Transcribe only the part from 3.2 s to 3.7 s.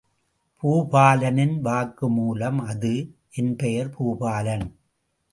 என்